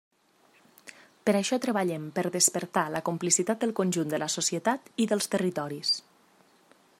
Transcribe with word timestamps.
Per 1.29 1.35
això 1.39 1.59
treballem 1.65 2.07
per 2.15 2.23
despertar 2.37 2.85
la 2.95 3.03
complicitat 3.11 3.61
del 3.67 3.75
conjunt 3.81 4.15
de 4.15 4.21
la 4.25 4.31
societat 4.37 4.91
i 5.05 5.09
dels 5.13 5.31
territoris. 5.37 5.93